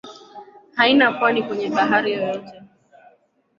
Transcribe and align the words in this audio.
Haina 0.77 1.05
pwani 1.17 1.43
kwenye 1.43 1.69
bahari 1.69 2.11
yoyote. 2.13 2.55